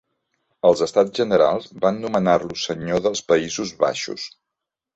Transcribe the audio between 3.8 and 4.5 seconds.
Baixos.